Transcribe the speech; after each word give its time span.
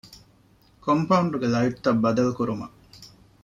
ކޮމްޕައުންޑްގެ 0.83 1.47
ލައިޓްތައް 1.53 2.01
ބަދަލުކުރުމަށް 2.03 2.75